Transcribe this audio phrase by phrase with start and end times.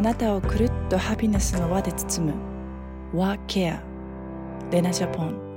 [0.00, 2.34] あなたをくるっとハピネスの輪で包む。
[3.12, 3.82] ワーケア
[4.70, 5.49] レナジャポン。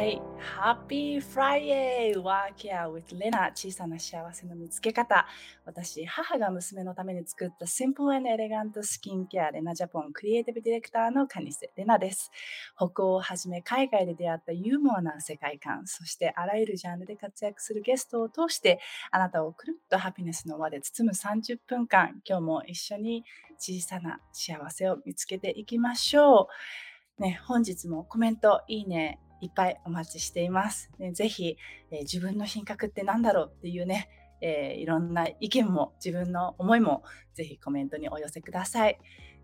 [0.00, 0.22] はい。
[0.58, 2.18] Happy Friday!
[2.18, 5.26] Work Care with Lena 小さな幸せの見つけ方。
[5.66, 12.30] 私、母が娘のために作った Simple and Elegant Skin Care レナジャポンクリエイティブディレクターのカニセレナです。
[12.78, 18.80] 北欧をはじめ海外で出会ったユーモアな世界観、そしてあらゆるジャンルで活躍するゲストを通して、
[19.10, 23.26] あなたをくるっとハピネスの輪で包む30分間、今日も一緒に
[23.58, 26.48] 小さな幸せを見つけていきましょ
[27.18, 27.22] う。
[27.22, 30.90] ね、本日もコメント、いいね、いっぱいお待ちしています。
[30.98, 31.56] ね、ぜひ、
[31.90, 34.08] えー自分の品格って何だろうっていうね、
[34.40, 37.02] えーいろんな意見も自分の思いも
[37.34, 38.98] ぜひコメントにお寄せください。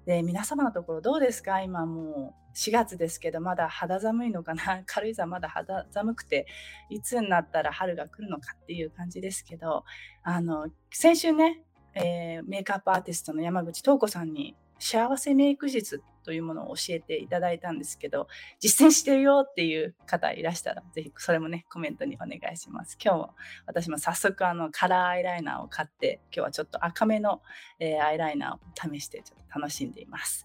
[0.07, 1.63] で皆様のところどうですか？
[1.63, 4.83] 今もう4月ですけどまだ肌寒いのかな？
[4.87, 6.47] 軽井沢まだ肌寒くて
[6.91, 9.85] いつになったら春が来るのかっていう感じですけど
[10.23, 11.61] あの先週ね、
[11.95, 18.27] えーメイクアップアーティストの山口東子さんに幸せメイク術というものを教えていただいたんですけど
[18.59, 22.99] 実践してるよっていう方いらしたらぜひそれもねコメントにお願いします。
[23.03, 27.43] 今日も私も早速あのカラーアイライナーを買って今日はちょっと赤めの、
[27.79, 30.45] えーアイライナーを試してちょっと楽しんでいます。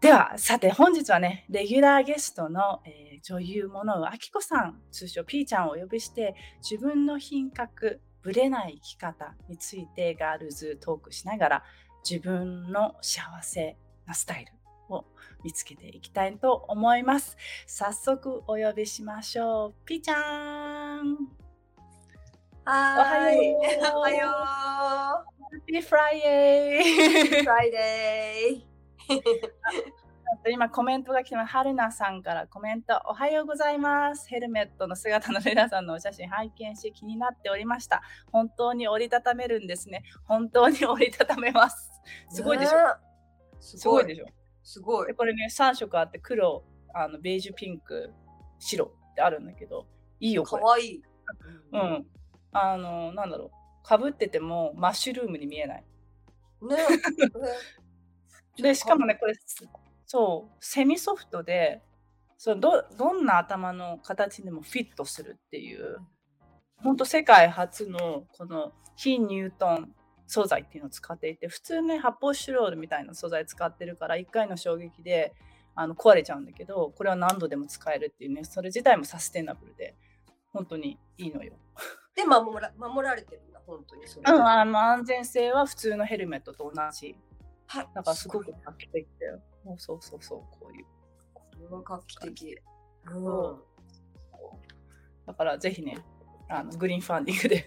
[0.00, 11.64] ではさて本日はねレギュラーゲストの、えー女優物上明子さん通称ピーちゃんをお呼びして自分の品格ぶれない生き方についてガールズトークしながら
[12.08, 14.53] 自分の幸せなスタイル。
[14.88, 15.04] を
[15.42, 17.36] 見つけていきたいと思います。
[17.66, 19.74] 早速お呼びしましょう。
[19.84, 21.16] ピーちゃん
[22.64, 23.54] はーい。
[23.94, 25.24] おおはよハ
[25.56, 26.82] ッピーフライデう。
[26.82, 28.64] ーフライデ
[30.50, 31.52] 今コメントが来てます。
[31.52, 34.28] はるなさんからコメントおはようございます。
[34.28, 38.02] ヘルメットの姿のレナさんのお写真拝見し気になっておりました。
[38.32, 40.02] 本当に折りたためるんですね。
[40.24, 41.90] 本当に折りたためます。
[42.30, 42.34] ー。
[42.34, 42.76] すごいでしょ？
[43.60, 44.26] すごいでしょ？
[44.64, 45.14] すごいで。
[45.14, 48.12] これね3色あって黒、あのベージュピンク、
[48.58, 49.86] 白ってあるんだけど、
[50.18, 50.62] いいよこれ。
[50.62, 51.02] かわいい。
[51.72, 52.06] うん。
[52.52, 53.86] あの、なんだろう。
[53.86, 55.84] かぶっててもマッシュルームに見えない。
[56.62, 56.76] ね。
[58.56, 59.34] で、しかもね、これ、
[60.06, 61.82] そう、セミソフトで、
[62.38, 65.98] そうどどんな頭の形にもフィットするっていう、
[66.76, 69.94] 本当世界初のこの非ニュートン
[70.26, 75.34] 素材っていうのを使っていて、普通ね、発泡スチロールみたいな素材使ってるから、1回の衝撃で
[75.74, 79.96] あの壊れちゃうんだけど、これは何度でも使えるっていうね、それ自体もサステナブルで、
[80.52, 81.54] 本当にいいのよ。
[82.14, 84.32] で守ら守られてるんだ本当にそれ。
[84.32, 87.16] うん、あの安全性は普通のヘルメットと同じ。
[87.66, 87.88] はい。
[87.92, 89.40] だからすごく画期的だよ。
[89.64, 90.86] そうそうそうそう、こういう。
[91.34, 92.58] これは画期的。
[93.10, 93.64] そう
[95.26, 95.98] だからぜひね、
[96.48, 97.66] あのグリーンファンディングで。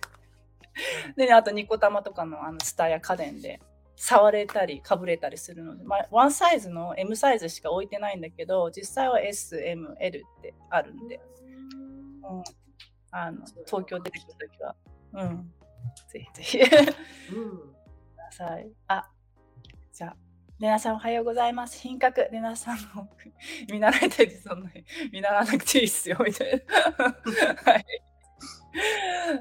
[1.16, 3.60] でね、あとニコタマとかのあのスタや家電で
[3.96, 11.20] 触れたりかぶれたりするので、まあ、ワンサイズの M サイズしか置いてないんだけど、実際は S、M、L ってあるんで、
[11.76, 12.44] うん、
[13.12, 14.76] あの東京出てくるときは、
[15.14, 15.52] うん、
[16.08, 16.60] ぜひぜひ。
[16.60, 17.58] うん。
[17.58, 17.76] く
[18.18, 18.70] ださい。
[18.88, 19.10] あ、
[19.94, 20.18] じゃあ、
[20.60, 21.80] レナさんおはようございます。
[21.80, 23.10] 品格、レナさんの
[23.72, 24.44] 見習いたいです。
[24.44, 26.64] そんなに見習わなくていいっすよ、みたい
[26.98, 27.04] な。
[27.64, 27.86] はい。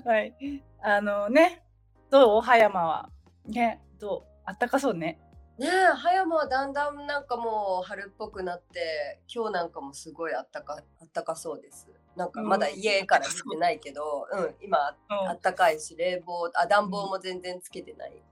[0.04, 0.62] はい。
[0.88, 1.64] あのね、
[2.10, 2.40] どう？
[2.40, 3.10] 葉山は？
[3.44, 4.22] ね、どう？
[4.44, 5.18] あったかそうね。
[5.58, 11.88] ねえ、葉山はだんだんなんかもう春っぽくなって、今日なんかもすごいあったかあったかそうです。
[12.14, 18.22] なんかまだ家から出てないけど、うん、今うんあったかいし冷房あ暖房も全然つけてない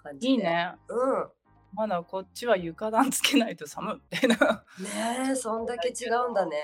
[0.00, 0.32] 感じで。
[0.34, 0.38] いい。
[0.38, 0.76] ね。
[0.88, 1.28] うん。
[1.72, 4.64] まだこっちは床暖つけないと寒いみたいな。
[4.78, 6.56] ねえ、そんだけ違うんだね。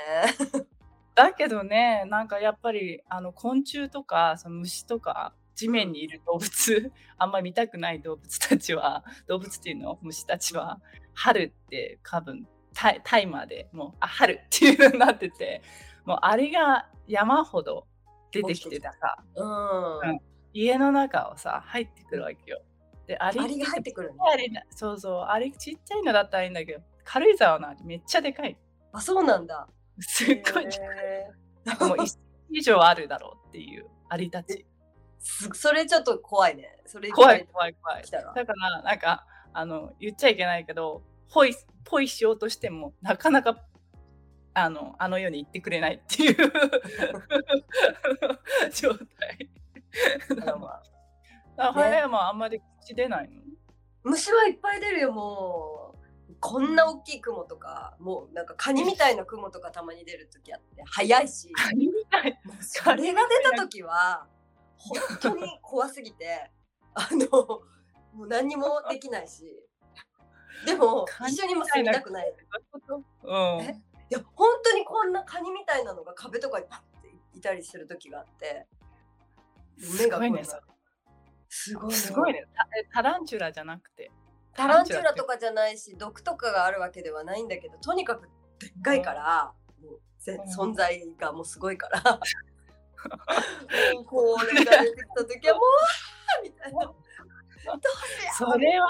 [1.15, 10.81] だけどね、なんかやっぱりあの昆虫とかその虫とか地面にいる動物、あんまり見たくない動物たちは、動物っていうの虫たちは、
[11.15, 15.63] 春って多分タイタイマーでもう、あ、春っていうのになってて、
[16.05, 17.87] もうアリが山ほど
[18.33, 20.11] 出てきてたさ、うん。
[20.11, 20.21] うん
[20.55, 22.63] 家の中をさ、入ってくるわけよ。
[23.09, 24.19] で、アリアリが入ってくるね。
[24.33, 28.57] アリなそうそう、アリちっちゃいのだったらいいんだけど、軽井沢のアリめっちゃでかい。
[28.93, 29.69] あ、そうなんだ。
[30.01, 30.69] すっごい、へ
[31.65, 32.19] なんかもう一
[32.51, 34.67] 以上あるだろうっていうアリたち。
[35.19, 36.79] すそれちょっと怖いね。
[36.87, 38.05] それ怖い怖い怖い。
[38.11, 41.03] だからなんかあの言っちゃいけないけど、
[41.33, 41.55] ポイ
[41.85, 43.57] ポイしようとしてもなかなか
[44.53, 46.37] あのあの世に行ってくれないっていう
[48.73, 49.51] 状態。
[51.57, 53.43] あ 早山はあんまり口出ないの？
[54.05, 55.94] 虫はいっぱい出るよもう
[56.41, 61.53] こんな大きい雲とかもうなんかカニみたいな雲とかたまに出る時あって早いし。
[61.53, 62.39] カニみたい。
[62.61, 64.27] それが出た時は
[64.77, 66.51] 本当に怖すぎて
[66.95, 67.27] あの
[68.13, 69.45] もう何にもできないし。
[70.67, 72.33] でも一緒にも住みたくない。
[73.25, 73.61] うん。
[73.63, 73.83] え？
[74.11, 78.67] いや本当にこんなカニみたいなのが壁とかにパッていたりする時があって。
[79.79, 80.39] すごいね。
[80.39, 80.61] こんな。
[81.49, 82.45] すごいのすごいね。
[82.93, 84.11] タランチュラじゃなくて。
[84.57, 88.29] タランチュラとかじゃないし毒とかがあるわけではないんだけどとにかく
[88.59, 89.53] でっかいから、
[89.83, 92.21] もうぜうん存在がもうすごいから。
[93.95, 95.61] もうこれが出てきた時はも
[96.41, 96.87] うみたいな。
[96.87, 96.95] どう
[98.37, 98.87] それは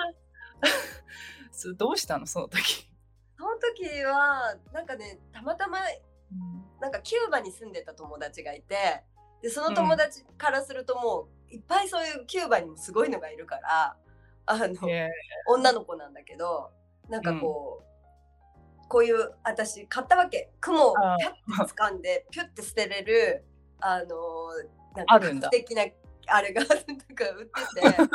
[1.77, 2.89] どうしたのその時？
[3.37, 5.79] その時はなんかねたまたま
[6.81, 9.05] なんかキューバに住んでた友達がいて
[9.43, 13.97] でその友達からするともういっぱいそういうキューバにもすごいのがいるから
[14.47, 15.11] あの、え
[15.47, 16.71] 女の子なんだけど
[17.09, 20.51] なんかこう、こういう私買ったわけ。
[20.61, 23.45] 雲をあピャッて掴んでピュッて捨てれる
[23.81, 24.49] あの
[24.95, 25.85] なんか素敵な
[26.27, 28.11] あれがなんか売ってて。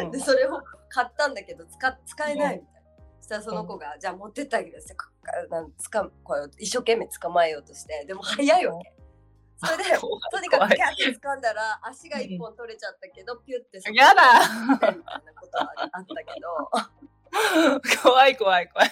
[0.04, 0.10] うん。
[0.10, 2.80] でそれを買ったんだけど使使えないみたいな。
[3.20, 4.80] そしたらその子が、じゃあ持ってってあげる。
[4.82, 8.04] ってかかなんつかこう一生懸命捕まえようとして。
[8.06, 8.92] でも早いわけ。
[9.58, 14.22] それで とにかくピャッて掴んだら足が一本取れちゃったけど、ピュッてやだ。
[14.72, 15.02] みたいな
[15.34, 16.70] ことはあったけど。
[18.02, 18.90] 怖い怖い怖い。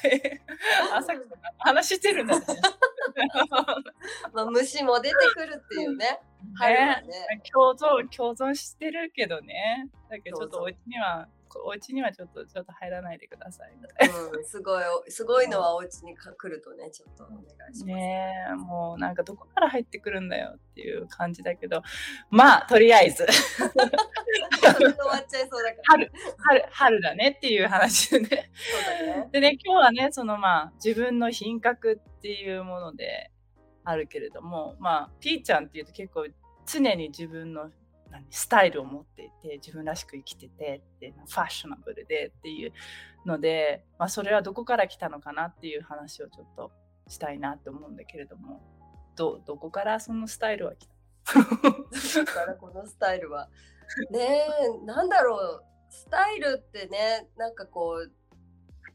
[0.92, 1.12] 朝
[1.58, 2.46] 話してるんだね。
[4.32, 6.20] まあ虫も出てくるっていうね
[6.54, 7.42] 春はね。
[7.50, 9.88] 共存共存してるけどね。
[10.10, 11.28] だけどちょっとお家には
[11.64, 13.72] お家にはちょっとちょっと入らないでください。
[13.72, 17.84] うん、すごいすごいのはお家にか来るとねちょっとお願いします。
[17.84, 21.82] ねえもうなんかどこから入ってくるんだよっていう感じだけど
[22.30, 25.82] まあとりあえずそれで終わっちゃいそうだから。
[25.84, 28.50] 春春春だねっていう話でね。
[28.54, 29.28] そうだね。
[29.32, 33.30] でね今日はねそのまあ自分の品格っていうもので
[33.84, 36.26] あるけれどもまあピーちゃんっていうと結構
[36.66, 37.72] 常に自分の何
[38.30, 42.72] スタイルを持っていて自分らしく生きててってファッショナブルでっていう
[43.24, 46.72] ので、まあ、それはどこから来たのかなっていう話をちょっと
[47.08, 48.60] したいなって思うんだけれども
[49.16, 50.96] どどこからそのスタイルは来た
[51.34, 53.48] だからこのスタイルは。
[54.10, 54.18] ね
[54.82, 55.64] えなんだろう。
[55.88, 58.12] スタイルってねなんかこう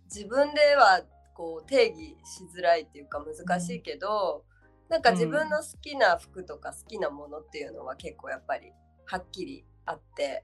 [0.05, 1.01] 自分では
[1.33, 4.43] こう定義しづらいっていうか難しいけど、
[4.89, 8.73] なんか自分の好きな服とか好きなものっていうのは結構やっぱり
[9.05, 10.43] はっきりあって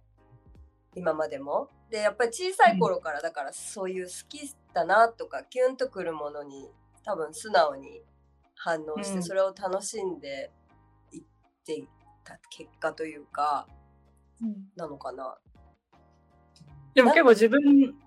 [0.96, 1.70] 今までも。
[1.90, 6.70] でやっぱり小さい頃からだからそういう好きだなとかキュンとくるものに
[7.04, 8.02] 多分素直に
[8.56, 10.52] 反応してうんそれを楽しんで
[11.14, 11.24] いっ
[11.66, 11.88] てい
[12.26, 13.68] た結果というか
[14.76, 15.38] なのかな。
[16.94, 17.62] でも結構自分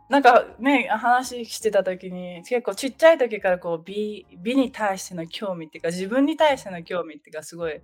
[0.08, 7.80] なんかね話してた時に結構ちっちゃい時からこう美美に対しての興味っていうか自分に対しての興味っていうかすごい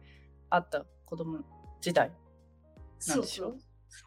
[0.50, 1.38] あった子供
[1.80, 2.10] 時代
[3.08, 3.58] なんでしょそう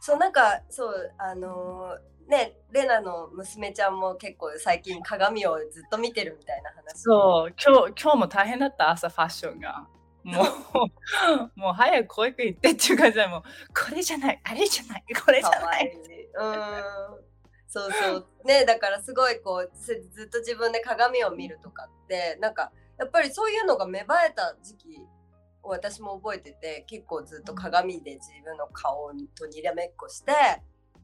[0.02, 0.18] そう。
[0.18, 7.02] なんかそうあのーねレナの娘ちゃんも結構最近鏡をずっと見てるみたいな話。
[7.02, 7.54] そう。
[7.60, 8.92] 今日今日も大変だった？
[8.92, 9.88] 朝ファッションが。
[10.24, 13.42] もう もう早く保育園行ってっていう感じでもう
[13.74, 14.40] これじゃない。
[14.44, 15.04] あれじゃない。
[15.26, 15.66] これじゃかない。
[15.66, 16.26] わいい。
[16.36, 16.52] う
[17.22, 17.30] ん。
[17.68, 18.28] そうそう。
[18.46, 25.08] ねだからすごいこうずずっと自分で鏡を見るとかってなんかやっぱりそういうのが芽生えた時期
[25.64, 30.32] を私も覚えてて結構ずっと鏡で自分の顔とにらめっこして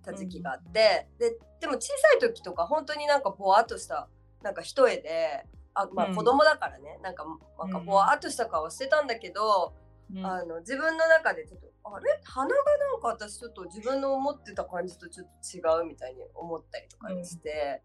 [0.04, 4.08] た時期があって、ででも小さい時とか本当になんかぼわっとした
[4.44, 6.16] なんか一重であまあうん。
[6.16, 7.26] 子供だからね、なんか
[7.60, 9.74] なんかぼわっとした顔してたんだけど、
[10.14, 10.26] うん。
[10.26, 12.06] あの自分の中でちょっとあれ？
[12.24, 17.82] 鼻がなんか私ちょっと自分の思ってた感じとちょっと違うみたいに思ったりとかして、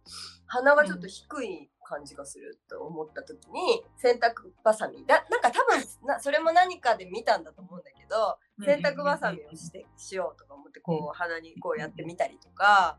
[0.47, 12.97] 鼻がちょっと低い感じがすると思った時に洗濯バサミだなんか多分なそれも何かで見たんだと思うんだけど洗濯バサミをしてしようとか思ってこう鼻にこうやってみたりとか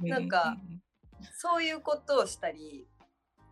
[0.00, 0.56] なんか
[1.36, 2.88] そういうことをしたり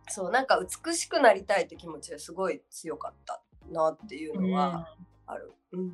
[0.09, 4.93] そうなんか美しくなりたいって気持ちがすごい強かったなっていうのは
[5.25, 5.53] ある。
[5.71, 5.91] うん。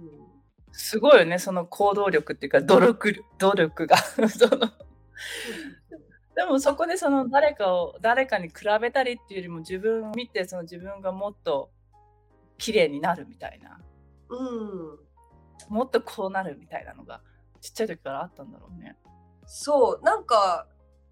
[0.72, 3.98] すごいよねその行動力っていうか努力努力が。
[4.29, 4.72] その
[6.39, 11.69] でもそこでその誰かを誰かに比べたりっていうよりも自分を見てその自分がもっと
[12.58, 13.77] 綺麗になるみたいな。
[14.29, 15.00] うん。
[15.67, 17.19] もっとこうなるみたいなのが
[17.60, 18.96] ちっちゃい時からあったんだろうね。
[19.48, 20.65] そうなんか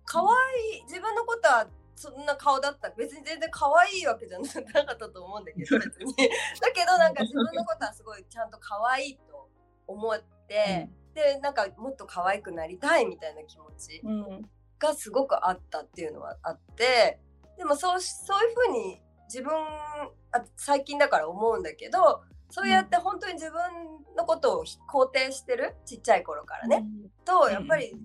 [0.06, 1.68] 可愛い自分のことは
[1.98, 2.90] そんな顔だった。
[2.92, 6.14] 別に全然可愛いわけじゃなかったと思うんだけど 別に。
[6.62, 9.50] だけどなんか自分のことはすごいちゃんと可愛いと
[9.88, 14.00] 思って、でなんかもっと可愛くなりたいみたいな気持ち。
[14.06, 17.20] うんがすごくあったっていうのはあって
[17.58, 19.52] でもそうそういうふうに自分
[20.32, 23.60] あ最近だから思うんだけどそうやって本当に自分
[24.16, 26.86] のことを肯定してるちっちゃい頃からね、
[27.26, 27.52] とうん。
[27.52, 27.96] やっぱり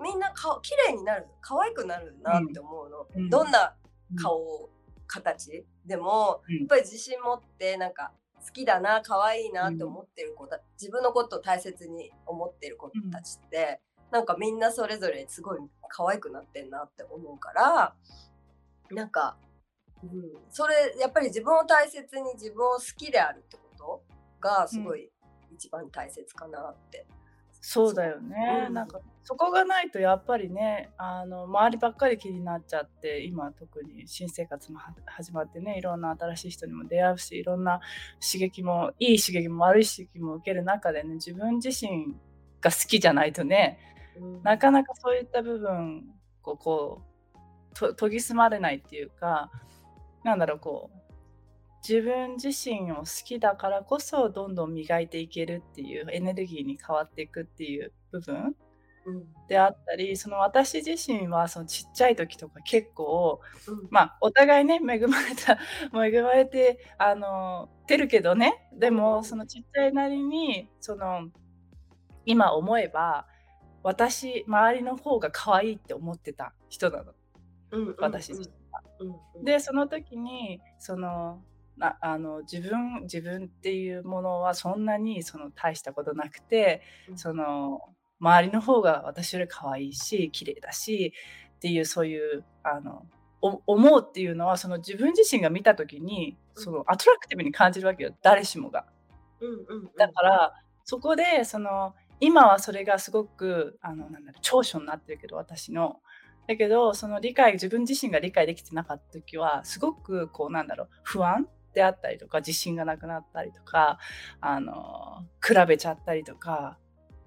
[0.00, 3.30] みんな顔綺麗になる可愛くなるなって思うの、うん。
[3.30, 3.74] どんな
[4.20, 4.70] 顔、
[5.06, 6.56] 形でもうん。
[6.58, 8.12] やっぱり自信持ってなんか
[8.44, 15.58] 好きだな可愛いなって思ってる子だ、自分のことを大切に思ってる子たちって、なんかみんなそれぞれすごい
[15.88, 17.94] 可愛くなってんなって思うから
[18.90, 19.36] なんか、
[20.02, 20.10] うん、
[20.50, 24.02] それやっぱり自分を大切に自分を好きであるってこと
[24.40, 25.10] がすごい
[25.52, 27.06] 一番大切かなって。
[27.60, 28.74] そうだよね、うん。
[28.74, 37.80] なんかそこがないとやっぱりねあの周りばっかり気になっちゃって今特に新生活もは始まってねいろんな新しい人にも出会うしいろんな
[38.24, 42.14] 刺激もいい刺激も悪い刺激も受ける中でね自分自身
[42.60, 43.78] が好きじゃないとね
[44.42, 46.04] なかなかそういった部分
[46.44, 49.50] をこうと研ぎ澄まれないっていうか
[50.24, 50.98] なんだろうこう
[51.88, 58.56] 自分自身を好きだからこそどんどん磨いていけるっていうエネルギーに変わっていくっていう部分
[59.06, 59.24] うん。
[59.48, 63.88] であったりその私自身はそのちっちゃい時とか結構うん。
[63.90, 65.58] まあお互いね恵まれた
[65.94, 71.28] 恵まれてあのてるけどねでもそのちっちゃいなりにその
[72.26, 73.27] 今思えば
[73.88, 77.14] 私周りの方が可愛いって思ってた人なの。
[77.70, 78.82] うん私自身は。
[79.00, 79.44] うんうん。
[79.46, 81.40] でその時にその
[81.78, 87.18] なあの自分自分っていうものはそんなにその大したことなくてうん。
[87.18, 87.80] その
[88.20, 91.14] 周りの方が私より可愛いし綺麗だし
[91.56, 93.06] っていうそういうあの
[93.40, 96.62] お思うっていうのはその自分自身が見た時にうん。
[96.62, 98.14] そのアトラクティブに感じるわけよ。
[98.20, 98.84] 誰しもが。
[99.40, 99.90] うんうんうん。
[99.96, 100.52] だから
[100.84, 106.00] そこでその今はそれがすごくあのなんだろう長所になってるけど私の。
[106.46, 113.98] だけどその理解自分自身が理解できてなかった時はすごくこうなんだろう不安であったりとか自信がなくなったりとか
[114.40, 116.78] あの比べちゃったりとか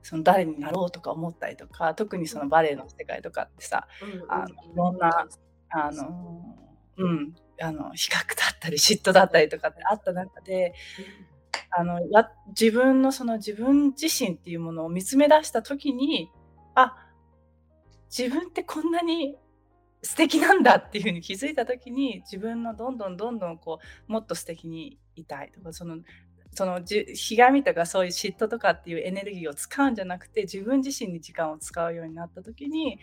[0.01, 3.87] その誰になろうとか思ったりとか特にそのバレエの世界とかってさ
[4.27, 5.27] あのいろんな
[5.69, 6.55] あの
[6.97, 10.73] うんあの比較だったり嫉妬だったりとかってあった中で
[11.71, 16.29] あのや自分のその自分自身っていうものを見つめ出した時に
[16.75, 16.95] あ
[18.15, 19.35] 自分ってこんなに
[20.03, 25.97] 素敵なんだっていうふうに気づいた時に自分のどんどんどんどんこうもっと素敵にいたいとかその
[26.53, 32.99] そのじひがみとかそういう嫉妬とかっていうエネルギーを使うんじゃなくて自分自身に時間を使うようになった時に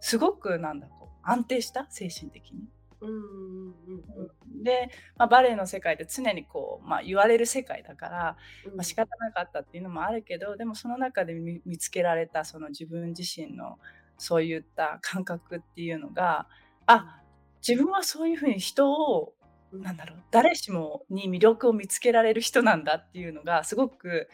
[0.00, 2.68] すごくなんだこう安定した精神的に。
[3.04, 4.62] うんうんうんうん。
[4.62, 8.76] で、まあ、バレエの世界って常にこう、まあ、言われる世界だから、うん。
[8.76, 13.78] まあ、仕方なかったっていうのもあるけどでもその中で見見つけられたその自分自身の
[14.16, 16.46] そういった感覚っていうのが
[16.86, 17.20] あ
[17.66, 19.34] 自分はそういうふうに人を
[19.72, 24.28] うんなんだろう誰しもに魅力を見つけられる人なんだっていうのがすごく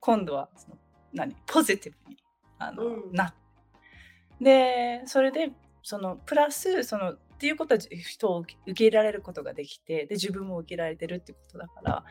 [0.00, 0.78] 今度はその
[1.12, 1.36] 何？
[1.46, 2.16] ポジティブに
[2.58, 3.12] あの、うん。
[3.12, 3.34] な
[4.40, 5.50] でそれで
[5.82, 12.04] そのプラスそのっていうことは人を受け入れられることができてで自分も受けられてるってことだから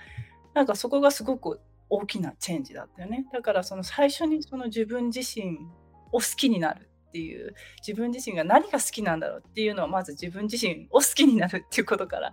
[0.53, 3.25] なんかそこがすごく大きなチェンジだったよね。
[3.33, 5.59] だからその最初にその自分自身
[6.13, 7.53] を好きになるっていう
[7.85, 12.31] 自分自身が何が好きなんだろうっていうのをまず自分自身を好きになるっていうことから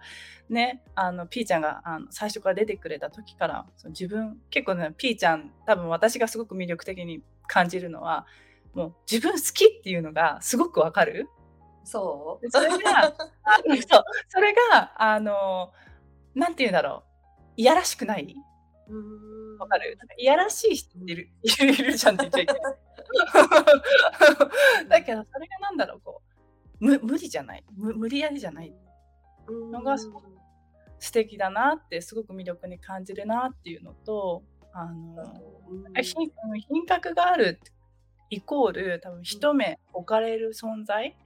[0.48, 8.26] ねあのピーちゃんがあの最初から出てくれた時からその自分結構ねピーちゃん多分私がすごく魅力的に感じるのは
[8.72, 11.28] もう自分好きっていうのがすごくわかる。
[11.84, 13.12] そでそれが
[13.88, 14.04] そう。
[14.28, 15.72] それがあの
[16.34, 17.04] なんて言うんだろ
[17.56, 17.60] う。
[17.60, 18.34] いやらしくない？
[19.58, 19.96] わかる？
[20.18, 21.48] いやらしい人いるい
[21.82, 22.74] るじゃんって言っちゃいけない。
[24.88, 26.22] だけどそれがなんだろうこ
[26.80, 27.64] う無無理じゃない？
[27.76, 28.74] 無無理やりじゃない。
[29.46, 29.70] うん。
[29.70, 30.28] のがすごく
[30.98, 35.22] 素敵だなってすごく魅力に感じるなっていうのとあの
[36.62, 37.60] 品格がある
[38.30, 41.16] イコール多分一目置かれる存在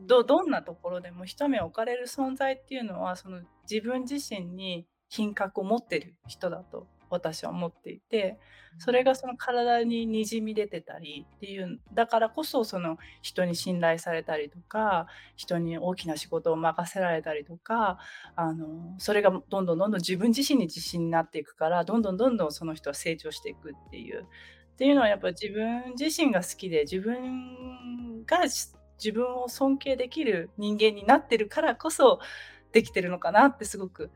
[0.00, 8.38] どどんなところでも一目置かれる存在っていうのはその自分自身に品格を持ってる人だと私は思っていて
[8.78, 17.98] それがその体ににじみ出てたりっていうだからこそその人に信頼されたりとか人に大きな仕事を任せられたりとか
[18.34, 24.26] あのそれがどんどんどんどん自分自身に自信になっていくからどんどんどんどんその人は成長していくっていう。
[24.74, 32.20] っていうのはやっぱ自分自身が好きで自分がし自分を尊敬できる人間になってるからこそ
[32.72, 34.10] できてるのかなってすごく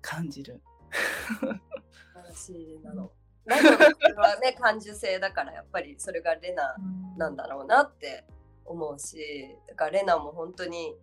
[0.00, 0.60] 感じる。
[1.40, 1.60] 素晴
[2.28, 3.10] らしいなの。
[3.46, 6.76] レナのそれはね 感受性だからやっぱりそれがレナ
[7.16, 8.24] なんだろうなって
[8.64, 10.96] 思うしだからレナも本当に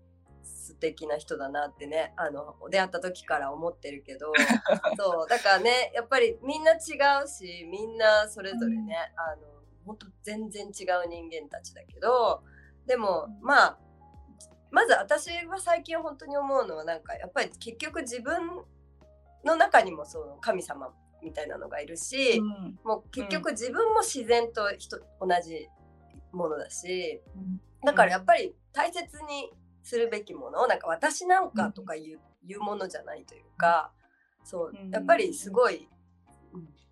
[0.43, 4.33] 素敵な人だなってねあの出会った時から思ってるけど
[4.97, 9.47] そうだからねやっぱりみんな違うしみんなそれぞれね、あの
[9.85, 12.43] 本当全然違う人間たちだけど
[12.87, 13.77] でもまあ
[14.71, 18.41] まず私は最近本当に思うのはなんかやっぱり結局自分
[19.45, 20.89] の中にもその神様
[21.23, 25.67] みたいなのがいるし、うん、もう結局自分も自然と人同じ
[26.31, 27.21] ものだし、
[27.85, 29.51] だからやっぱり大切に
[29.83, 33.91] するべきものなんか私なんかとかいう,、いうものじゃないというか
[34.43, 35.87] そうやっぱりすごい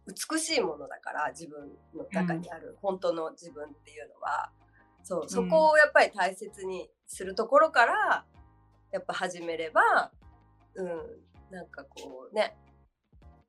[0.07, 4.51] 美しいものだから自分の中にある本当の自分っていうのは、
[5.03, 8.25] そうそこをやっぱり大切にするところから
[8.91, 10.11] やっぱ始めれば
[10.75, 10.87] うん
[11.51, 12.55] なんかこうね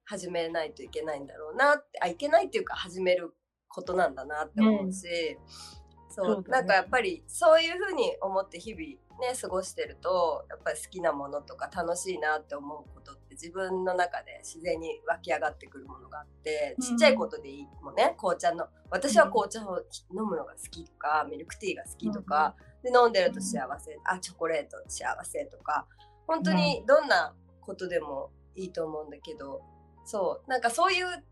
[0.05, 3.35] 始めないといけないんだろうなってあいけないっていうか始める
[3.69, 18.15] ことなんだなって思うし、うん、そう、ね、なんかやっぱりそういうふうに思って日々ね過ごしてるとやっぱり好きなものとか楽しいなって思うことって自分の中で自然に湧き上がってくるものがあってちっちゃいことでいいもんね。
[18.19, 18.67] 紅茶の。
[18.91, 19.79] 私は紅茶を
[20.11, 23.99] 飲むのが好きとかミルクティーが好きとか、で飲んでると幸せ。
[24.05, 25.87] あチョコレート幸せとか。
[26.27, 29.63] 本当にどんなことでもいいと思うんだけど。
[30.05, 30.51] そう。
[30.51, 31.23] なんかそういう好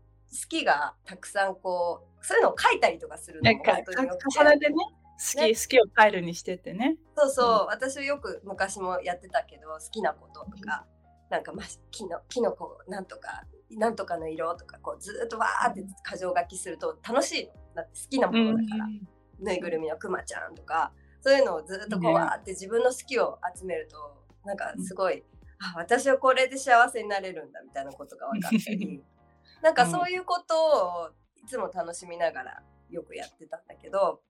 [0.47, 4.39] きがたくさんこうそういうのを書いたりとかするのも本当によくて。
[4.39, 4.75] 重ねてね
[5.21, 6.97] 好き、ね、好きをファイルにしてってね。
[7.15, 10.90] そうそう、うん、私よく昔もやってたけど好きなこととか、うん、
[11.31, 17.51] なんかまきのキノコなんとかなんとかの色とかこうずっとわーって箇条書きすると楽しいの。
[17.73, 19.01] だって好きなものだから、うん、
[19.39, 25.23] ぬいぐるみのくまちゃんとかそういうのをずっとこうわーって自分の好きを集めるとなんかすごい、
[25.59, 29.01] あ私はこれで幸せになれるんだみたいなことが分かったり。
[29.63, 34.21] なんかそういうことをいつも楽しみながらよくやってたんだけど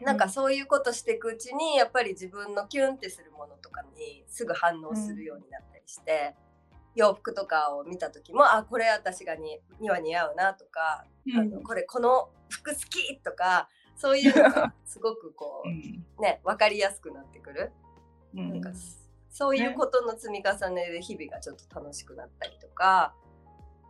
[0.00, 6.34] なんかそういうことしていくうちにやっぱり自分のキュンってするものとかにすぐ反応するようになったりして、
[6.72, 17.72] うん、洋服とかを見た時もあこれ私がにには似合うなとか、うん、あのこれこの服好きとかそういうのが すごくこう、うん、ね分かりやすくなってくる。
[18.34, 18.70] なんか
[19.30, 23.14] そういうことの積み重ねで日々がちょっと楽しくなったりとか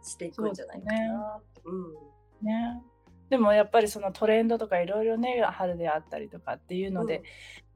[0.03, 1.40] していくんじゃないかな。
[1.64, 2.46] ううん。
[2.46, 2.83] ね。
[3.29, 7.25] でもやっぱりそのトレンドとかいろいろね春であったりとかっていうので、うん、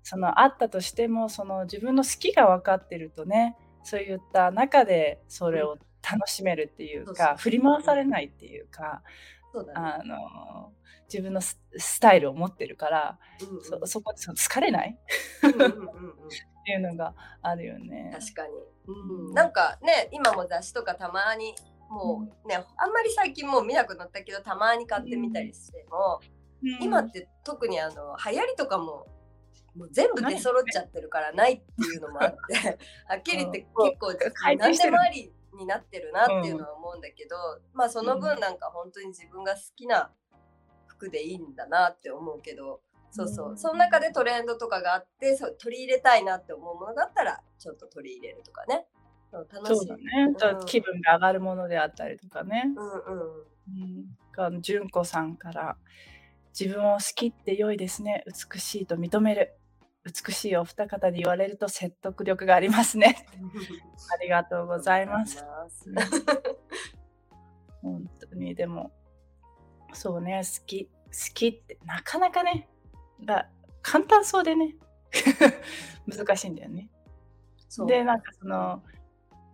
[0.03, 9.03] そのあったとしてもその自分の好きが分かってるとねそういった中でそれを楽しめるっていうか、うん、振り回されないっていうか、
[9.55, 10.73] うね、あの
[11.13, 11.59] 自分のス
[12.01, 14.99] タイルを持ってるから、うんうん、そそこでその疲れない？
[15.43, 18.11] っていうのがあるよね。
[18.13, 18.53] 確かに、
[18.87, 21.55] うん、なんかね今も雑誌とかたまに
[21.91, 26.21] もうね、あんまり最近もう見なくなったけどたまに買ってみたりしても、
[26.63, 29.07] うん、今って特にあの流行りとかも
[29.77, 34.13] もう全部出揃っちゃってるからないっていうのもあって はっきり言って結構
[34.59, 40.13] 何でもありになってるなっていうのは思うんだけど、うん、まあその分なんか本当に自分が好きな
[40.87, 42.83] 服でいいんだなって思うけど
[43.13, 48.87] そうそう、その中でトレンドとかがあってそう取り入れたいなって思うものだったらちょっと取り入れるとかね。
[49.33, 49.77] 楽しい。
[49.77, 50.03] そうだね、
[50.59, 52.65] うん、気分が上がるものであったりとかね。
[52.75, 55.37] うんうん、純子さん。
[55.37, 55.77] から
[56.59, 59.55] 自分を好きって良いですね美しいと認める
[60.05, 63.27] 美しいお二方で言われると説得力がありますね。
[64.13, 65.45] ありがとうございます。
[67.81, 68.93] 本当にでも
[69.93, 70.91] そうね好き好
[71.35, 72.69] きってなかなかね
[73.25, 73.49] が
[73.83, 74.77] 簡単そうでね。
[76.07, 76.89] 難しいんだよね。
[77.87, 78.83] でなんかその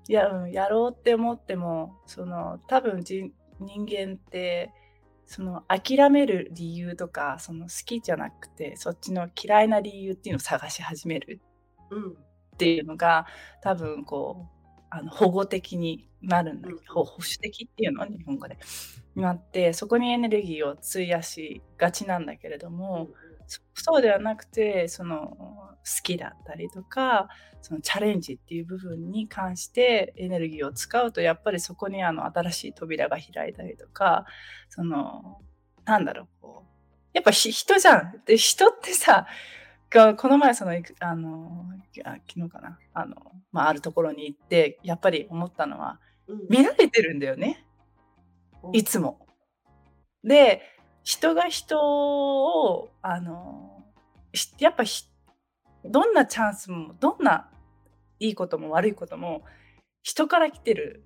[0.09, 4.73] や,、うん、やろうって思ってもその多分人間って
[5.29, 11.41] その諦める理由とかその好きじゃなくてそっちの嫌いな理由っていうのを探し始める
[12.55, 18.59] っていうのが、うん、多分こうあの保護的になるんだけど、うん、保守的っていうのは日本語で。
[19.15, 23.28] なってそこにエネルギーを費やしがちなんだけれども、うん
[23.75, 27.29] そうではなくてその好きだったりとか
[27.63, 34.27] そのチャレンジっていう部分に関してエネルギーを使うとやっぱりそこにあの新しい扉が開いたりとか
[34.69, 35.41] その
[35.85, 36.69] なんだろうこう
[37.15, 38.23] やっぱ人じゃん。
[38.27, 39.27] で人ってさ
[39.91, 43.17] この前そのあの昨日かなあの、
[43.53, 45.99] まあ、あるところに行ってやっぱり思ったのは、
[46.51, 47.65] 見られてるんだよね、
[48.75, 49.27] いつも。
[50.23, 50.61] で
[51.09, 53.83] 人が人をあの
[54.59, 54.85] やっぱ
[55.83, 57.49] どんなチャンスもどんな
[58.21, 59.43] いいことも悪いことも
[60.03, 61.03] 人から来てる。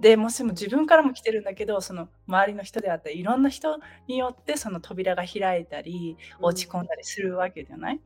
[0.00, 8.00] でもしも自分からも来てるんだけどその周りの人であったりいろんな人によってその扉が開いたり落ち込んだりするわけじゃない、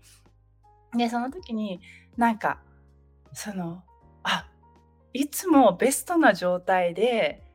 [0.92, 1.80] うん、でその時に
[2.16, 2.58] なんか
[3.32, 3.84] その
[4.24, 4.48] あ
[5.12, 7.45] いつもベストな状態で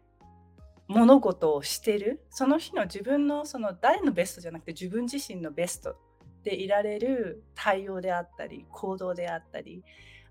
[0.92, 2.26] 物事をしてる。
[2.30, 5.96] その日の自分のその誰のベストじゃなくて自分自身のベスト
[6.44, 9.84] でいられる対応であったり行動であったり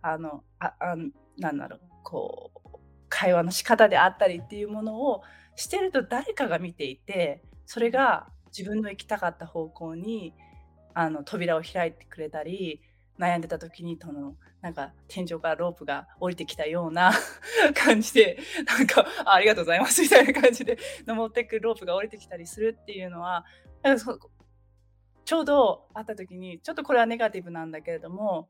[0.02, 0.96] あのああ
[1.38, 1.80] なんだろう。
[2.02, 5.22] こう会話の仕方であったりっていうものを
[5.56, 10.34] してると誰かが見ていてそれが自分の行きたかった方向に
[10.94, 12.80] あの扉を開いてくれたり
[13.20, 17.12] 悩んでた時にそのなんか天井からロープが降りてきたような
[17.76, 23.44] 感じでなんかありがとうございますみたいな感じで 登ってくロープが降りてきたりするっていうのは
[25.24, 28.48] ちょうど会った時にちょっとこれはネガティブなんだけれども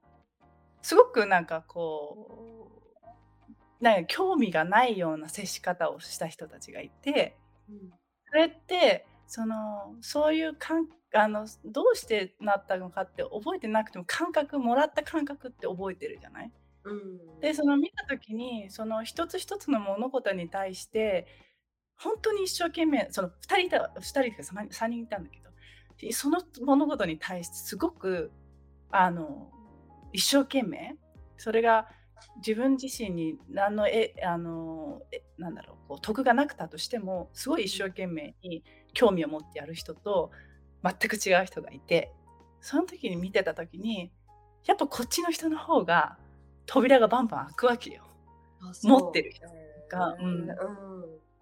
[0.83, 2.71] すごくなんかこ
[3.81, 7.37] うなんか興味がないような接し方をした人たちがいて、
[7.69, 7.93] うん、
[8.29, 16.53] それってそのそういう感あのどうしてなったのかって覚えてなくても感覚もらった感覚って覚えてるじゃない、
[16.85, 21.27] うん、でその見た時にその一つ一つの物事に対して
[21.97, 28.31] 本当に一生懸命その2人いた2人か 3, 3人いたんだけどその物事に対してすごく
[28.91, 29.51] あの
[30.13, 30.97] 一生懸命
[31.37, 31.89] それが
[32.37, 40.31] 自分自身に何のえあのえなんだろうこう得がなくたとしてもすごい一生懸命に興味を持ってやる人と
[40.83, 42.13] 全く違う人がいて
[42.61, 44.11] その時に見てた時に
[44.67, 46.17] やっぱこっちの人の方が
[46.67, 48.05] 扉がバンバン開くわけよ。
[48.85, 49.47] 持ってる人
[49.91, 50.17] が。
[50.21, 50.47] うん、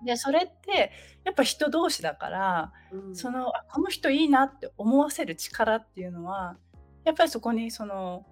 [0.05, 0.92] でそれって
[1.24, 6.57] やっぱ人同士だから、うん、そのこの人いいなって思わせる力っていうのは
[7.05, 8.24] やっぱりそこにその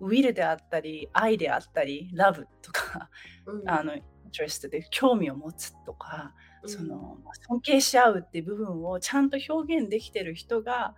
[0.00, 3.08] ウィルであったり愛であったりラブとか、
[3.46, 6.34] うん、あのイントレストで興味を持つとか
[6.66, 10.94] その尊敬し合うっていう部分をちゃんと表現できてる人が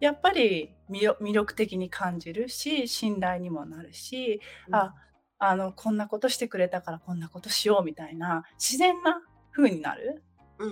[0.00, 4.94] やっぱり魅力的に感じるし信頼にもなるし、うん、あ
[5.38, 10.22] あのこんなことしてくれたからこんなことしようみたいな自然な風になる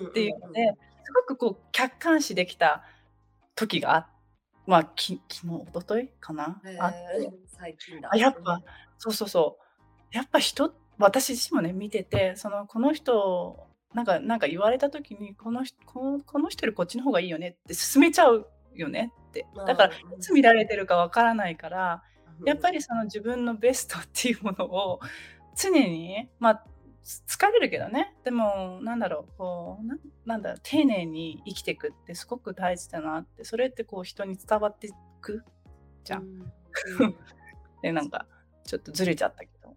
[0.08, 2.84] っていうので、すごくこう客観視できた
[3.56, 4.08] 時があ
[4.66, 8.10] まあき昨日一昨日かな、あって最近だ。
[8.12, 8.62] あやっぱ、
[8.98, 9.58] そうそうそ
[10.12, 10.16] う。
[10.16, 19.46] やっぱ人私自身もね見ててそのこの人なんかなんか言われた時にこのこのこの人よりこっちの方がいいよねって進めちゃうよねって。
[19.66, 22.02] だからいつ見られてるかわからないから
[22.44, 25.00] やっぱりその自分のベストっていうものを
[25.56, 26.64] 常にまあ
[27.02, 28.14] 疲れるけどね。
[28.24, 33.44] でもなんだろうこうななんだろう丁寧に生きていくってすごく大事だなって。
[33.44, 35.42] それってこう人に伝わっていく？
[36.04, 36.22] じゃん。
[36.22, 36.24] う
[37.06, 37.16] ん、
[37.82, 38.26] でなんか
[38.64, 39.74] ちょっとずれちゃったけど。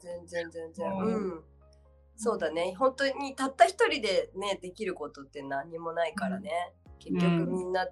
[0.00, 0.92] 全然全然。
[1.02, 1.44] うん
[2.22, 2.74] そうだね。
[2.78, 6.50] 本当にたった一人でねできることって何にもないからね、
[6.98, 7.86] 結局みんな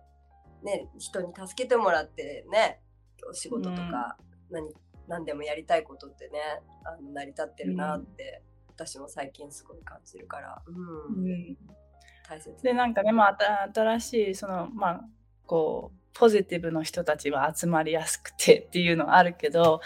[0.62, 2.82] ね、人に助けてもらってね
[3.26, 4.18] お仕事とか
[4.50, 4.68] 何,、
[5.06, 6.40] 何でもやりたいことってね
[6.84, 11.56] あの成り立ってるなって、私も最近すごい感じるから、うん。
[12.28, 12.62] 大切。
[12.62, 13.38] でなんかね、まあ、
[13.74, 15.04] 新しいそのまあ
[15.46, 19.80] こうポジティブの人たちは集まりやすくてっていうのはあるけど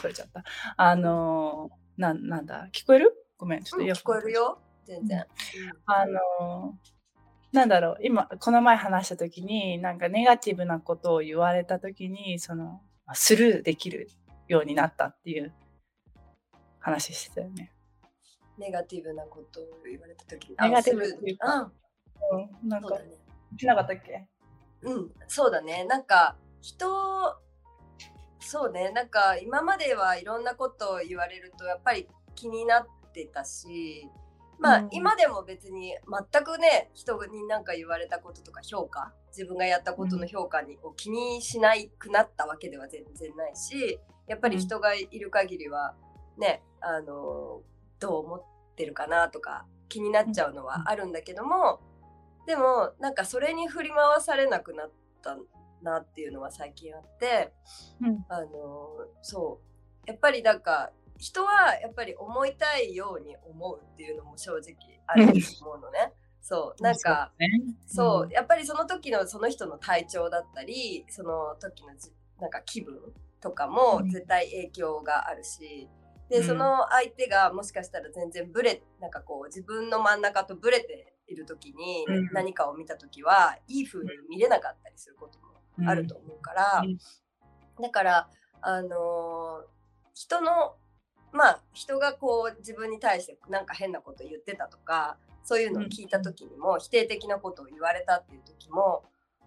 [0.00, 0.42] 取れちゃった。
[0.76, 3.21] あのななんだ聞こえる？
[3.42, 5.26] ごめん、ちょっとよく、聞こえるよ、全然。
[5.86, 6.78] あの
[7.50, 12.82] なんだろう、今、この前話した時に、なんかネガティブなことを言われた時に、その、
[13.14, 14.08] スルーできる
[14.46, 15.52] ようになったっていう。
[16.78, 17.72] 話してたよね。
[18.58, 20.56] ネガティブなことを言われた時に。
[20.60, 21.72] ネガティブっていうか、
[22.62, 22.96] うん、なんか、
[23.58, 24.28] し、なかったっけ？
[24.82, 25.84] うん、そうだね。
[25.84, 26.86] なんか、人、
[28.38, 34.08] そうね、なんか今まではいろんなことを言われると、やっぱり気になって、ってたし
[34.58, 35.94] まあ、うん、今でも別に
[36.32, 43.98] 全くね人に何か言われたこととか評価自分がやったことの評価にこう気にしなくなったわけでは全然ないし
[44.28, 45.94] やっぱり人がいる限りは
[46.38, 47.60] ねあの
[47.98, 48.44] どう思っ
[48.76, 51.80] てるかなとか気になっちゃうのはあるんだけども
[52.46, 54.90] でもなんかそれに振り回されなくなっ
[55.22, 55.36] た
[55.82, 57.52] なっていうのは最近あって、
[58.00, 58.48] うん、あの
[59.22, 59.72] そう。
[60.06, 60.90] やっぱりなんか
[61.22, 64.74] 人はやっぱり思いたいように思うっていうのも正直
[65.06, 66.12] あると思うのね。
[66.40, 67.30] そうなんか
[67.86, 71.90] そう、やっぱりその時のその人の体調だったりその時の
[72.40, 72.98] なんか気分
[73.40, 75.88] とかも絶対影響があるし、
[76.28, 86.82] でその相手がもしかしたら全然ブレなんかこう自分の真ん中とブレている時に何かを見た時はいい風に見れなかったりすることもあると思うから、
[87.80, 88.28] だから
[88.60, 89.66] あのー、
[90.14, 90.74] 人の
[91.32, 99.02] まあ人がこう自分に対してなんか変なこと言ってたとかそういうのを聞いた時にも、否定的なことを言われたっていう時も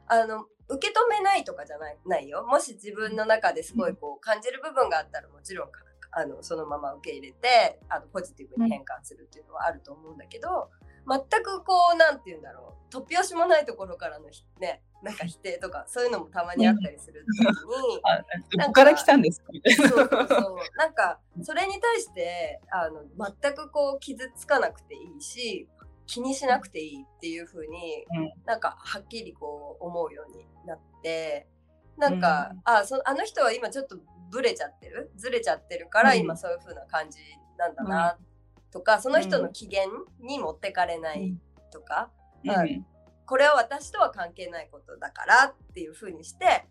[0.08, 2.43] あの受け止めないとかじゃないないよ。
[2.43, 5.71] もし自分の中ですごいこう感じる部分があったらもちろん
[6.17, 10.69] あのそのまま受け入れてあのポジティブに変換するっていうのはあると思うんだけど、
[11.08, 17.45] 全くこうなんて言うんだろう突拍子もないところからのねなんか否定とかそういうのもたまにあったりする時に、
[18.58, 19.51] どこから来たんですか？
[19.78, 20.56] そうそうそう。
[20.78, 23.04] なんかそれに対してあの
[23.41, 25.67] 全くこう傷つかなくていいし
[26.08, 31.47] 気にしなくていいっていう風に、うん、なんかはっきりこう思うようになって
[31.97, 33.97] なんか、うん、あそあの人は今ちょっと
[34.32, 35.12] ブレちゃってる？
[35.16, 37.20] ずれちゃってるから今そういう風な感じ
[37.58, 38.18] なんだな
[38.72, 39.86] とか、うん、その人の機嫌
[40.20, 41.36] に持ってかれない
[41.72, 42.10] とか、
[42.44, 42.86] うん。
[43.26, 46.66] これは私とは関係ないことだからっていう風にして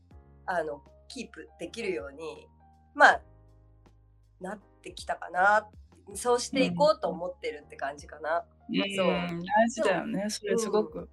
[0.47, 2.47] あのキープできるように
[2.95, 3.21] まあ
[4.41, 5.67] なってきたかな。
[6.15, 8.45] そうしていこうと思ってるって感じかな。
[8.95, 9.07] そう。
[9.07, 10.27] 大事だよね。
[10.29, 11.09] それすごく、うん、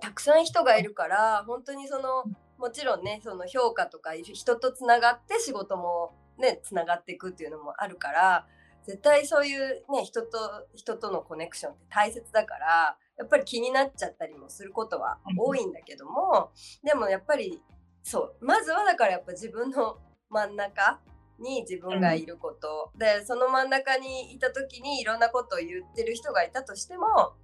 [0.00, 2.24] たくさん人がいるから本当にその
[2.60, 8.46] もちろんねその評価とか人とつながって仕事もねつながっていくっていうのもあるから
[8.86, 10.38] 絶対そういうね人と
[10.74, 17.60] 人とのコネクションって大切だからやっぱり気になっちゃったりもすることは多いんだけども、でもやっぱり
[18.02, 19.98] そうまずはだからやっぱ自分の
[20.30, 21.00] 真ん中
[21.38, 27.34] に自分がいること、うん、でその真ん中にいた時にいろんなことを言ってる人がいたとしても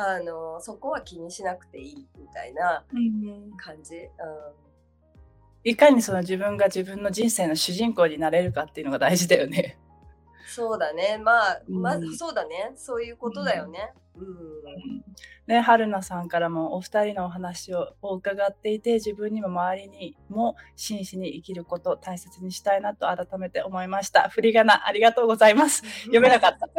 [0.00, 2.84] あのそこは気にしなくていいみたいな
[3.56, 3.96] 感じ。
[3.96, 4.08] うん、うん
[5.64, 9.76] いかにその自分が自分の人生の主人公になれるかっていうのが大事だよね。
[10.48, 11.20] そうだね。
[11.22, 12.72] まあ、まずそうだね。
[12.76, 13.92] そういうことだよね。
[14.16, 15.04] うん。
[15.46, 24.28] ね、春菜さんからもお二人のお話を伺っていて、自分にも周りにも真摯に生きることを大切にしたいなと改めて思いました。
[24.28, 25.82] 振り仮名ありがとうございます。
[26.04, 26.66] 読めなかった。
[26.66, 26.70] 打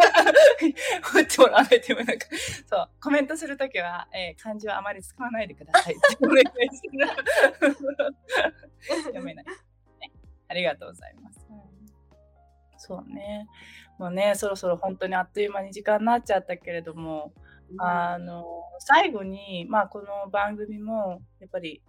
[1.22, 1.70] ってもらめ
[2.04, 2.28] なかった。
[2.68, 5.96] そう、コメントするときは、えー、漢字はあまり使わないでください。
[9.06, 9.52] 読めない、ね。
[10.48, 11.40] ありがとうございます。
[12.80, 13.48] そうね。
[14.00, 17.34] もうね、そろそろ本当にあっという間に時間になっちゃったけれども、
[17.72, 18.46] うん、あの、
[18.80, 21.84] 最後に、まあ、この番組も、やっぱり、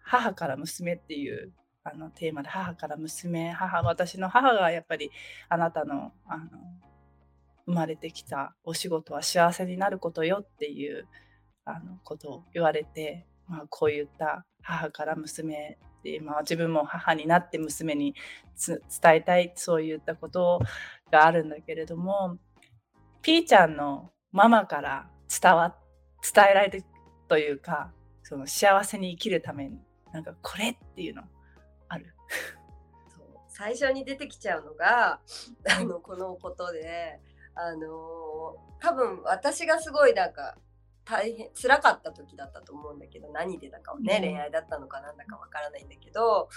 [0.00, 5.10] 母から娘っていうあのテーマで母から娘母私の母がやっぱり
[5.48, 6.44] あなたのあの
[7.66, 11.06] 生まれてきたお仕事は幸せになることよっていう
[11.64, 18.14] あのことを言われて、まあ、こういった母から娘で、まあ、自分も母になって娘に
[18.66, 18.78] 伝
[19.14, 20.60] えたいそういったこと
[21.10, 22.36] があるんだけれども
[23.22, 25.74] ピーちゃんのママから伝わ
[26.22, 26.84] 伝えられる
[27.26, 27.90] というか
[28.22, 29.78] その幸せに生きるために
[30.12, 31.22] なんかこれっていうの
[31.88, 32.14] ある。
[33.14, 33.26] そう。
[33.48, 35.20] 最初に出てきちゃうのが
[35.78, 37.18] あのこのことで
[37.54, 40.56] あの多分私がすごいなんか
[41.04, 46.48] 大変辛かった時だったと思うんだけど何でだかはね、うん、恋愛だったのかなんだかわからないんだけど、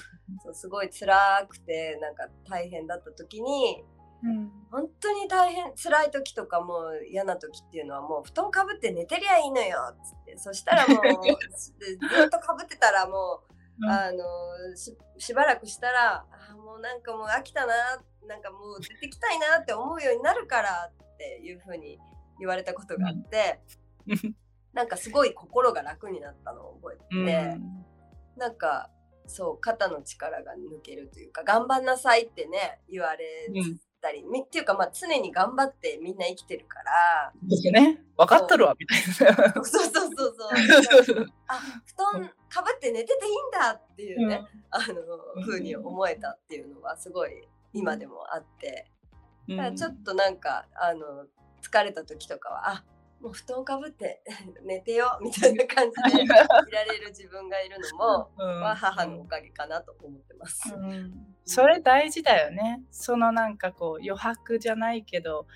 [0.43, 3.83] そうすごい辛くてなんか大変だった時に、
[4.23, 10.37] うん、本当に大変辛い時とかもう嫌な時っていうのはもう布団かぶって寝てりゃいいのよっつって。
[10.37, 10.97] そしたらもう
[11.55, 11.73] ず
[12.25, 13.43] っとかぶってたらも
[13.79, 14.23] う、うん、あの
[15.17, 17.73] しばらくしたらあもうなんかもう飽きたな
[18.27, 21.99] なんかもう出てきたいなって思うようになるからっていうふうに
[22.39, 23.61] 言われたことがあって。
[24.73, 27.85] なんかすごい心が楽になったのを覚えてて、うん、
[28.37, 28.91] なんか
[29.25, 33.49] そう肩の力が抜けるというか頑張んなさいってね言われ
[34.01, 38.03] たり、うん、っていうかまあ常に頑張ってみんな生きてるからですね。
[38.17, 39.53] 分かっとるわみたいな。
[39.53, 39.65] そう。
[39.65, 48.91] そうそうそう あ布団かぶって寝てていいんだっていうね、うん、あのふうに思えたっていうのはすごい今でもあって、
[49.49, 51.27] だからちょっとなんかあの
[51.61, 52.83] 疲れた時とかはあ
[53.21, 54.21] もう布団かぶって
[54.63, 56.27] 寝てよみたいな感じでい。
[56.27, 56.45] ら
[56.85, 62.83] れる自分がいるのも、うん、は母のおかげかなと思ってます、うん、それ大事だよね。
[62.91, 65.47] そのなんかこう余白じゃないけど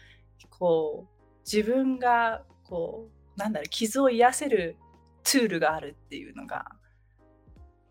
[0.49, 4.77] こう自分がこうなんだろう傷を癒せる
[5.23, 6.65] ツールがあるっていうのが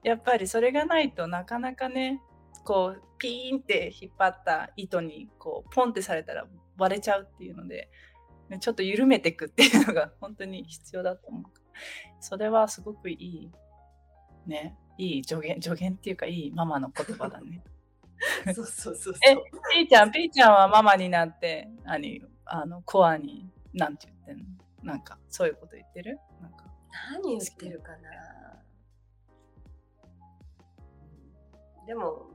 [0.03, 2.23] やっぱりそれがないとなかなかね
[2.65, 6.47] こうピーンって引っ張った糸にこうポンってされたら
[6.79, 7.91] 割れちゃうっていうので
[8.59, 11.43] ちょっと緩めていくっていうのが 本当に必要だと思う。
[12.21, 13.51] それはすごくいい、
[14.47, 17.63] ね、いい助言、助言っていうかいいママの言葉だね。
[18.55, 19.15] そうそうそう。
[19.27, 19.35] え、
[19.73, 24.45] ピーちゃん、ピーちゃんはママになって、何、あの、コアに、なんて言ってんの？
[24.83, 26.19] なんか、そういうこと言ってる？
[26.41, 26.67] なんか。
[27.13, 28.63] 何言ってるかな。
[31.87, 32.31] でも、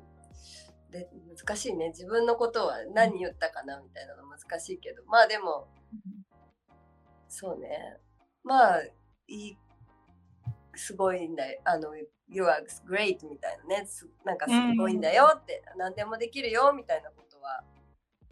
[0.91, 1.89] で難しいね。
[1.89, 5.03] 自分のことは何言ったかなみたいなの難しいけど。
[5.05, 5.67] まあでも
[7.27, 7.97] そうね。
[8.43, 8.81] まあ、
[9.27, 9.57] いい、
[10.75, 11.61] すごいんだよ。
[11.65, 11.95] あの、
[12.27, 13.87] You are great みたいなね。
[14.23, 17.63] なんかすごいんだよって、うん、何でもできるよみたいなことは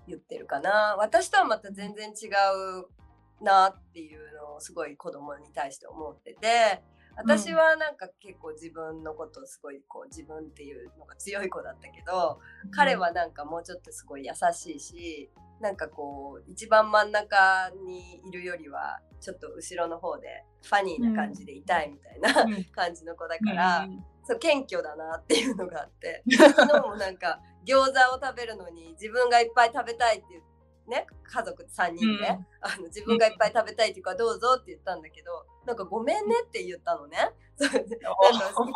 [0.07, 6.81] 言ってるかな私とはまた全然違うなっていうのをすごい子供に対して思ってて
[7.15, 15.29] 私はなんか結構自分のことをすごいこう自分っていうのが強い子だったけど、うん、彼はなんかもうちょっとすごい優しいし
[15.61, 30.52] なんかこう一番真ん中にいるよりはちょっと後ろの方でファニーな感じでいたいみたいな、うん、感じの子だから、うん、そう謙虚だなっていうのがあって 昨日もなんか餃子を食べるのに自分がいっぱい食べたいって言って。
[30.87, 32.25] ね、家族3人で、うん、
[32.61, 37.17] あの自分がいっぱい食べたいっていうかどうぞって言ったんだけどなんかごめんねって言ったのね。
[37.59, 37.85] なんかいっ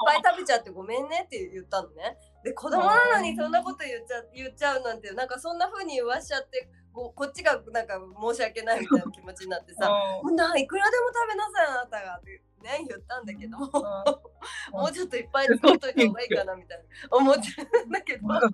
[0.06, 2.17] ぱい食べちゃってごめんねって言ったのね。
[2.43, 9.91] で子供なのにそんなこと言っちゃ言っちゃうなんてなんかそんな風に言わしちゃってここっちがなんか申し訳ないみたいな気持ちになってさ
[10.24, 13.58] 「うん、ないくらでも食べなさいあなたが」ってね言ったんだけど、
[14.72, 18.28] もうちょっといっぱい作っといた方がいいかなみたいな思ってるんだけど。
[18.30, 18.52] なんか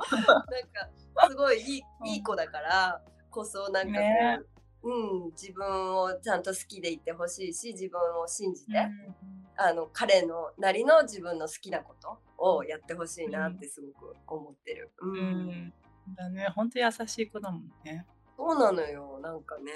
[1.30, 3.02] すごいいいいい子だから
[3.34, 4.40] こそなんかね、
[4.84, 9.16] うん、自分をちゃんと好きでいてほしいし自分を信じて、うん、
[9.58, 14.92] あの彼のなりの自分の好きなことをやってほしいなってすごく思ってる。
[15.02, 15.74] うん、うん、
[16.16, 16.48] だね。
[16.56, 18.06] 本当優しい子だもんね。
[18.38, 19.20] そうなのよ。
[19.22, 19.72] なんかね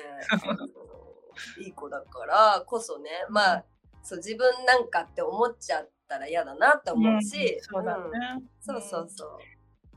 [1.63, 3.09] いい子だからこそね。
[3.29, 3.65] まあ
[4.03, 9.39] そう自分なんかって思っちゃったら嫌だなって思うし、そうだね、そうそうそう。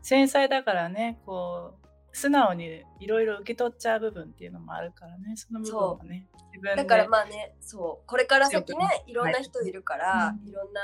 [0.03, 5.37] 繊細だからねこう素直にいろいろ受け取っちゃう部分っていうのもあるからね。
[5.37, 6.29] その部分はね
[6.77, 8.09] だからまあねそう。
[8.09, 10.81] これから先ねいろんな人いるから、はい、いろんな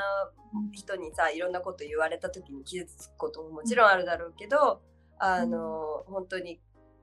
[0.72, 4.80] 人にさいろんなこと言われた時に傷つくことももちろんあるだろうけど、
[5.20, 6.60] うん、あの本当に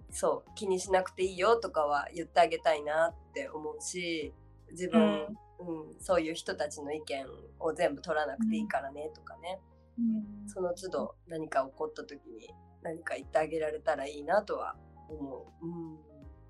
[0.09, 4.33] そう気にしなくていいよとかは言ってあげたいなって思うし
[4.71, 5.27] 自分、
[5.59, 7.25] うん、うん、そういう人たちの意見
[7.59, 9.59] を全部取らなくていいからねとかね、
[9.99, 12.49] うん、その都度何か起こった時に
[12.84, 14.76] 何か言ってあげられたらいいなとは
[15.10, 15.65] 思う。
[15.65, 15.98] うん、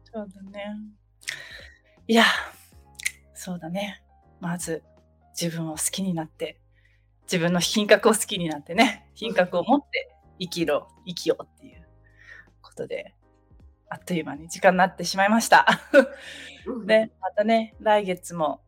[0.03, 0.75] そうだね。
[2.07, 2.25] いや、
[3.33, 4.03] そうだね。
[4.39, 4.83] まず
[5.39, 6.59] 自分を好きになって、
[7.23, 11.87] 自分の品格を好きになってね、品格を持って生きろ、生きようっていう
[12.61, 13.15] ことで、
[13.89, 15.67] あっという間に時間になってしまいました。
[16.85, 18.61] で、またね、来月も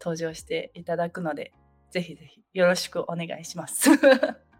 [0.00, 1.52] 登場していただくので、
[1.90, 3.90] ぜひぜひよろしくお願いします。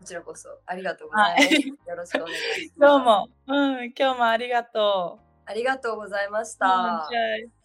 [0.03, 1.47] こちらこそありがとうございます。
[1.47, 2.81] はい、よろしくお願いします。
[2.81, 5.25] どうも、うん、今日もありがとう。
[5.47, 6.67] ありがとうございました。
[6.67, 7.09] あ、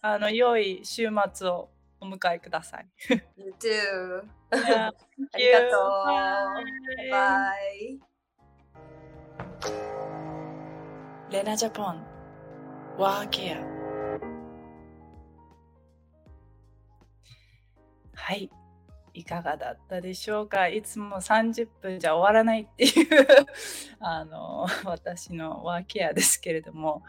[0.04, 2.88] あの良い週末をお迎えください。
[3.38, 4.22] you too.
[4.54, 4.94] あ
[5.36, 7.12] りがとう。
[7.12, 8.00] バイ。
[11.32, 12.06] レナジャポン、
[13.00, 13.58] ワーケア。
[18.14, 18.48] はい。
[19.18, 20.68] いかがだったでしょうか？
[20.68, 23.18] いつも30分じゃ終わらないっていう
[24.00, 27.04] あの私のワーケアですけれども。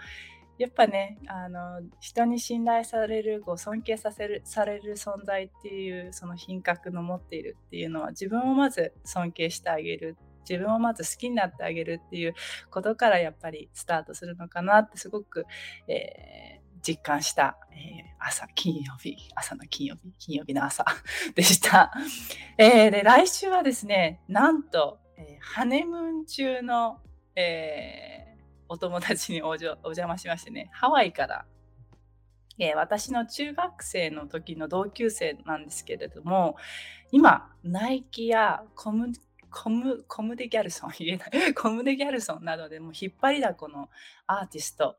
[0.57, 10.16] やっぱねあの人に信頼されるこう尊敬させるされる存在っていうその品格の持っているっていうのは自分をまず尊敬してあげる。
[10.49, 12.35] 自分をまず好きになってあげるっていう
[12.71, 15.44] ことからやっぱりスタートするのかなってすごく、
[15.88, 16.58] えー
[16.88, 20.87] 実感した、えー、朝、金曜日、朝の金曜日、金曜日の朝
[21.37, 21.92] でした。
[22.57, 27.03] えー、で、来週はですね、なんと、えー、ハネムーン中の、
[27.37, 28.37] え
[28.70, 31.44] お友達にお邪魔しましてね、ハワイから、
[32.59, 36.57] え私の中学生の時の同級生なんですけれども、
[37.12, 39.12] 今、ナイキやコム
[39.51, 43.88] コムコムデ・ギャルソン言えないコムデ・ギャルソンなどでも引っ張りだこの
[44.27, 44.98] アーティスト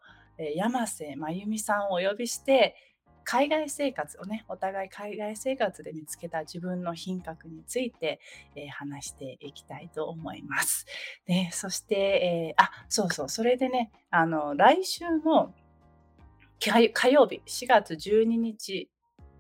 [0.56, 2.76] 山瀬真由美さんをお呼びして
[3.24, 8.20] 海外生活をねお互い海外生活で見つけた自分の品格について、
[8.56, 10.88] えー、話していきたいと思います。
[11.28, 15.54] でそして、えー、あそうそうそれでねあの来週の
[16.60, 18.90] 火曜日4月12日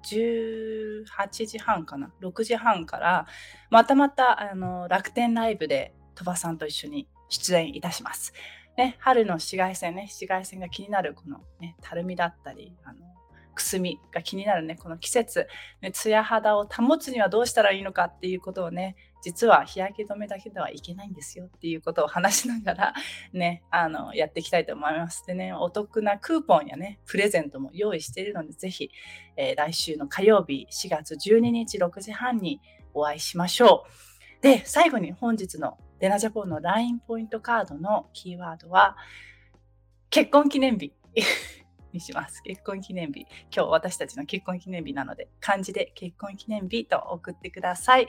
[0.03, 3.25] 18時半かな6時半から
[3.69, 8.33] またまたあの楽天ライブで鳥羽さんと一緒に出演いたします。
[8.79, 12.99] ね、春の紫外線ね、紫外線が気になるこのね、たるみだったり、あの
[13.54, 15.47] くすみが気になるね、この季節、
[15.81, 22.93] ね、ツヤ肌を保つにはどうしたらいいのかっていうことをね、実は日焼け止めだけではいけないんですよっていうことを話しながら
[23.33, 25.25] ね、あの、やっていきたいと思います。
[25.27, 28.91] でね、お得なクーポンやね、プレゼントも用意しているので、ぜひ、
[29.35, 32.62] えー、来週の火曜日4月12日6時半に
[32.93, 33.83] お会いしましょ
[34.39, 34.41] う。
[34.41, 38.95] で、最後に本日のデナジャポンの LINE ポイントカードのキーワードは、
[40.10, 40.93] 結婚記念日
[41.91, 42.41] にします。
[42.41, 43.27] 結婚記念日。
[43.54, 48.08] 今日私たちの結婚記念日なので、漢字で結婚記念日と送ってください。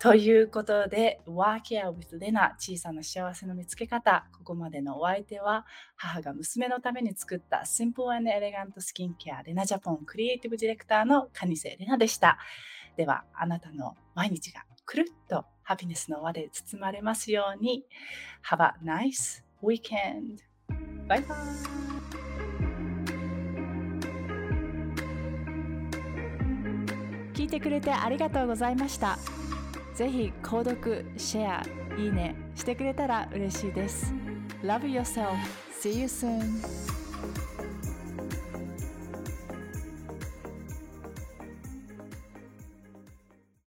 [0.00, 4.26] ということで、ワーケア with レナ小さな幸せの見つけ方。
[4.32, 12.38] ここまでのお相手は、母が娘のために作った Simple and Elegant Skin Care レナジャポンクリエイティブディレクターのカニセレナでした。
[12.96, 17.84] では、あなたの毎日がくるっとハピネスの輪で包まれますように。
[18.48, 20.38] Have a nice weekend!
[21.08, 21.38] バイバイ
[27.34, 29.18] 聞いてくれてありがとうございました。
[29.94, 31.62] ぜひ購読、シェア、
[31.98, 34.14] いいねしてくれたら嬉しいです。
[34.62, 35.36] Love yourself.
[35.72, 37.03] See you soon.